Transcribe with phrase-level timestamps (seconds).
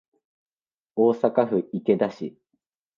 [0.95, 2.35] 大阪府池田市